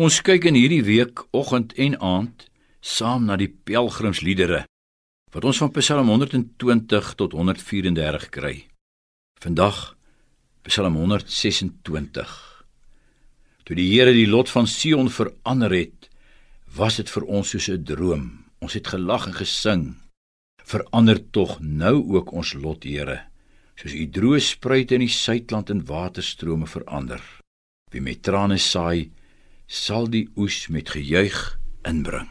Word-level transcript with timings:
Ons 0.00 0.22
kyk 0.24 0.46
in 0.48 0.56
hierdie 0.56 0.80
week 0.86 1.20
oggend 1.36 1.74
en 1.76 1.92
aand 2.00 2.46
saam 2.80 3.26
na 3.28 3.34
die 3.36 3.50
pelgrimsliedere 3.52 4.62
wat 5.34 5.44
ons 5.44 5.60
van 5.60 5.72
Psalm 5.76 6.08
120 6.08 7.10
tot 7.20 7.36
134 7.36 8.24
kry. 8.32 8.54
Vandag 9.44 9.82
Psalm 10.64 10.96
126. 10.96 12.32
Toe 13.68 13.76
die 13.76 13.90
Here 13.90 14.16
die 14.16 14.24
lot 14.24 14.48
van 14.48 14.64
Sion 14.64 15.12
verander 15.12 15.76
het, 15.76 16.08
was 16.72 16.96
dit 16.96 17.12
vir 17.12 17.28
ons 17.28 17.52
soos 17.52 17.68
'n 17.68 17.84
droom. 17.84 18.24
Ons 18.64 18.80
het 18.80 18.88
gelag 18.88 19.26
en 19.26 19.36
gesing. 19.36 19.84
Verander 20.64 21.20
tog 21.30 21.60
nou 21.60 22.16
ook 22.16 22.32
ons 22.32 22.54
lot, 22.54 22.84
Here, 22.84 23.20
soos 23.76 23.92
u 23.92 24.06
droë 24.08 24.40
spruite 24.40 24.94
in 24.94 25.04
die 25.04 25.12
suidland 25.12 25.68
in 25.68 25.84
waterstrome 25.84 26.66
verander. 26.66 27.20
Wie 27.92 28.00
met 28.00 28.22
trane 28.22 28.56
saai, 28.56 29.10
sal 29.70 30.08
die 30.10 30.26
oes 30.34 30.66
met 30.68 30.90
gejuig 30.90 31.36
inbring. 31.86 32.26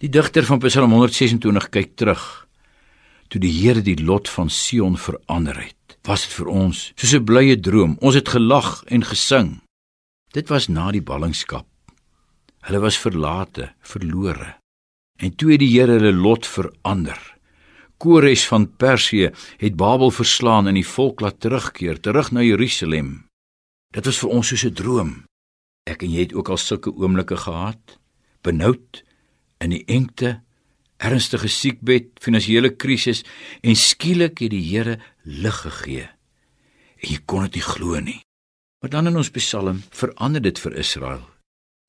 Die 0.00 0.08
digter 0.08 0.46
van 0.48 0.62
Psalm 0.64 0.94
126 0.96 1.68
kyk 1.68 1.92
terug 2.00 2.22
toe 3.28 3.40
die 3.40 3.52
Here 3.52 3.80
die 3.84 3.96
lot 4.00 4.28
van 4.28 4.50
Sion 4.52 4.96
verander 5.00 5.56
het. 5.56 5.96
Was 6.08 6.26
dit 6.26 6.34
vir 6.36 6.48
ons 6.52 6.80
soos 6.96 7.14
'n 7.14 7.24
blye 7.24 7.56
droom? 7.60 7.96
Ons 8.00 8.14
het 8.14 8.28
gelag 8.28 8.84
en 8.86 9.04
gesing. 9.04 9.60
Dit 10.32 10.48
was 10.48 10.68
na 10.68 10.90
die 10.90 11.04
ballingskap. 11.04 11.66
Hulle 12.60 12.80
was 12.80 12.98
verlate, 12.98 13.72
verlore. 13.80 14.56
En 15.18 15.36
toe 15.36 15.50
het 15.52 15.60
die 15.60 15.72
Here 15.78 15.92
hulle 15.92 16.12
lot 16.12 16.46
verander. 16.46 17.20
Kores 17.98 18.46
van 18.46 18.76
Persië 18.76 19.30
het 19.58 19.76
Babel 19.76 20.10
verslaan 20.10 20.66
en 20.66 20.74
die 20.74 20.86
volk 20.86 21.20
laat 21.20 21.40
terugkeer, 21.40 22.00
terug 22.00 22.32
na 22.32 22.40
Jerusalem. 22.40 23.28
Dit 23.92 24.04
was 24.04 24.18
vir 24.18 24.30
ons 24.30 24.48
soos 24.48 24.64
'n 24.64 24.74
droom. 24.74 25.24
Ek 25.88 26.04
en 26.06 26.12
jy 26.12 26.26
het 26.28 26.34
ook 26.36 26.52
al 26.52 26.60
sulke 26.60 26.92
oomblikke 26.94 27.36
gehad, 27.36 27.98
benoud 28.46 29.02
in 29.62 29.74
die 29.74 29.82
engte, 29.90 30.40
ernstige 31.02 31.50
siekbed, 31.50 32.12
finansiële 32.22 32.74
krisis 32.78 33.24
en 33.62 33.78
skielik 33.78 34.38
het 34.44 34.52
die 34.54 34.62
Here 34.62 34.98
lig 35.26 35.58
gegee. 35.64 36.06
En 37.02 37.10
jy 37.10 37.18
kon 37.26 37.48
dit 37.48 37.58
nie 37.58 37.66
glo 37.66 38.00
nie. 38.00 38.20
Maar 38.82 38.90
dan 38.90 39.10
in 39.10 39.18
ons 39.18 39.30
Psalm 39.34 39.82
verander 39.94 40.42
dit 40.42 40.58
vir 40.58 40.78
Israel. 40.78 41.22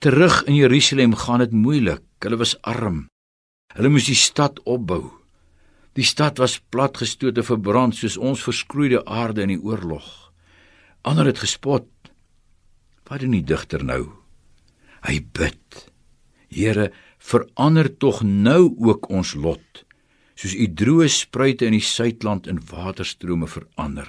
Terug 0.02 0.44
in 0.50 0.58
Jerusalem 0.58 1.16
gaan 1.16 1.46
dit 1.46 1.54
moeilik. 1.54 2.04
Hulle 2.22 2.38
was 2.42 2.58
arm. 2.62 3.08
Hulle 3.74 3.90
moes 3.90 4.10
die 4.10 4.18
stad 4.18 4.60
opbou. 4.70 5.10
Die 5.98 6.06
stad 6.06 6.42
was 6.42 6.60
platgestoot 6.74 7.38
en 7.38 7.46
verbrand 7.46 7.98
soos 7.98 8.18
ons 8.18 8.44
verskroeide 8.46 9.04
aarde 9.06 9.46
in 9.46 9.54
die 9.56 9.62
oorlog. 9.62 10.06
Ander 11.06 11.30
het 11.30 11.42
gespot. 11.42 11.88
Wat 13.08 13.24
doen 13.24 13.36
die 13.36 13.44
digter 13.44 13.84
nou? 13.84 14.04
Hy 15.04 15.20
bid. 15.36 15.88
Here, 16.54 16.92
verander 17.20 17.90
tog 18.00 18.22
nou 18.24 18.72
ook 18.86 19.10
ons 19.12 19.34
lot, 19.36 19.84
soos 20.40 20.54
u 20.56 20.68
droë 20.70 21.10
spruite 21.12 21.68
in 21.68 21.76
die 21.76 21.84
suidland 21.84 22.48
in 22.48 22.62
waterstrome 22.70 23.50
verander. 23.50 24.08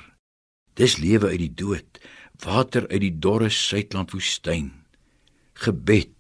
Dis 0.79 0.99
lewe 0.99 1.31
uit 1.33 1.43
die 1.43 1.55
dood, 1.63 2.01
water 2.45 2.87
uit 2.91 3.03
die 3.03 3.15
dorre 3.23 3.51
suidland 3.51 4.15
woestyn. 4.15 4.73
Gebed 5.55 6.15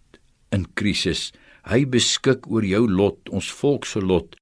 in 0.55 0.67
krisis. 0.79 1.33
Hy 1.67 1.85
beskik 1.91 2.47
oor 2.53 2.65
jou 2.67 2.85
lot, 2.91 3.31
ons 3.33 3.49
volk 3.61 3.87
se 3.89 4.03
lot, 4.03 4.37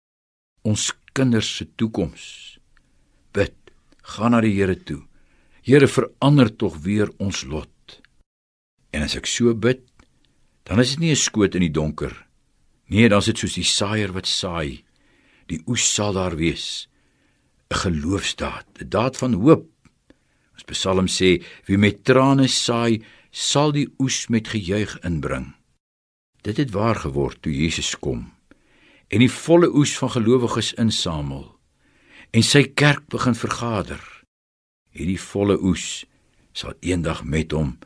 ons 0.67 0.91
kinders 1.17 1.49
se 1.59 1.69
toekoms. 1.79 2.25
Bid, 3.33 3.55
gaan 4.15 4.35
na 4.35 4.43
die 4.45 4.53
Here 4.57 4.77
toe. 4.77 5.03
Here, 5.63 5.87
verander 5.87 6.51
tog 6.51 6.81
weer 6.83 7.13
ons 7.23 7.45
lot. 7.47 7.72
En 8.93 9.03
as 9.03 9.17
ek 9.17 9.27
so 9.27 9.55
bid, 9.57 9.81
dan 10.69 10.81
is 10.81 10.95
dit 10.95 11.01
nie 11.01 11.11
'n 11.11 11.17
skoot 11.17 11.55
in 11.55 11.65
die 11.65 11.77
donker. 11.81 12.15
Nee, 12.89 13.09
dan 13.09 13.19
is 13.19 13.31
dit 13.33 13.39
soos 13.39 13.55
die 13.55 13.65
saaier 13.65 14.13
wat 14.13 14.27
saai. 14.27 14.85
Die 15.47 15.63
oes 15.67 15.95
sal 15.95 16.13
daar 16.13 16.37
wees. 16.37 16.89
'n 17.71 17.77
Geloofsdaad, 17.85 18.67
'n 18.81 18.89
daad 18.89 19.17
van 19.17 19.33
hoop. 19.33 19.67
Ons 20.53 20.65
Psalm 20.65 21.09
sê, 21.09 21.43
wie 21.67 21.79
met 21.79 22.05
trane 22.05 22.49
saai, 22.49 23.03
sal 23.31 23.73
die 23.73 23.89
oes 23.99 24.29
met 24.29 24.49
gejuig 24.49 24.99
inbring. 25.05 25.55
Dit 26.43 26.57
het 26.57 26.71
waar 26.71 26.97
geword 26.97 27.43
toe 27.43 27.53
Jesus 27.53 27.97
kom 27.99 28.33
en 29.13 29.21
die 29.21 29.31
volle 29.31 29.69
oes 29.77 29.93
van 30.01 30.11
gelowiges 30.15 30.73
insamel 30.81 31.45
en 32.33 32.45
sy 32.45 32.65
kerk 32.65 33.05
begin 33.13 33.37
vergader. 33.37 34.01
Hierdie 34.97 35.21
volle 35.21 35.59
oes 35.61 36.05
sal 36.57 36.73
eendag 36.81 37.21
met 37.25 37.53
hom 37.53 37.77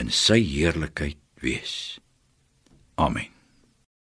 in 0.00 0.10
sy 0.14 0.40
heerlikheid 0.40 1.20
wees. 1.44 2.00
Amen. 2.96 3.39